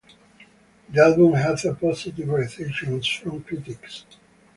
The 0.91 0.99
album 0.99 1.33
had 1.33 1.63
a 1.63 1.75
positive 1.75 2.27
reception 2.27 2.99
from 3.03 3.43
critics. 3.43 4.03